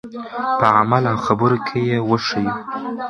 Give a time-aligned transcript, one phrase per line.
[0.59, 2.53] په عمل او خبرو کې یې وښیو.